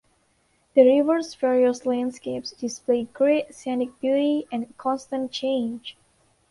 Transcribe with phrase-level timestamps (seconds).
[0.73, 5.95] The river's various landscapes display great scenic beauty and constant change.